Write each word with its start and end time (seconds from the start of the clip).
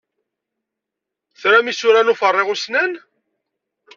Tram 1.41 1.65
isura 1.71 2.01
n 2.05 2.11
uferriɣ 2.13 2.47
ussnan? 2.53 2.91